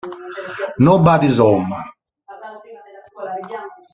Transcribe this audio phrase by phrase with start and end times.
[0.85, 1.69] Nobody's Home